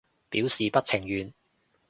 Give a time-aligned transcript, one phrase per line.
[0.31, 1.31] 表示不情願